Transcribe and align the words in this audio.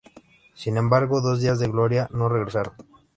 Sin 0.55 0.77
embargo, 0.77 1.21
los 1.21 1.41
días 1.41 1.59
de 1.59 1.67
gloria 1.67 2.09
no 2.11 2.27
regresaron. 2.27 2.73